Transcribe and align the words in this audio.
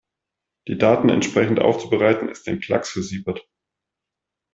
Die 0.67 0.79
Daten 0.79 1.09
entsprechend 1.09 1.59
aufzubereiten, 1.59 2.27
ist 2.27 2.47
ein 2.47 2.59
Klacks 2.59 2.89
für 2.89 3.03
Siebert. 3.03 3.47